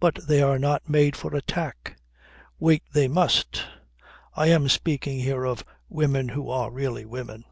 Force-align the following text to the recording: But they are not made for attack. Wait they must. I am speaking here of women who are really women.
But 0.00 0.20
they 0.26 0.40
are 0.40 0.58
not 0.58 0.88
made 0.88 1.14
for 1.14 1.34
attack. 1.36 1.98
Wait 2.58 2.84
they 2.94 3.06
must. 3.06 3.64
I 4.34 4.46
am 4.46 4.66
speaking 4.70 5.18
here 5.20 5.44
of 5.44 5.62
women 5.90 6.30
who 6.30 6.48
are 6.48 6.70
really 6.70 7.04
women. 7.04 7.44